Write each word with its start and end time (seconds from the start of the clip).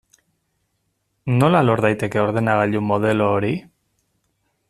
Nola 1.43 1.61
lor 1.67 1.83
daiteke 1.87 2.23
ordenagailu 2.23 2.83
modelo 2.89 3.31
hori? 3.37 3.55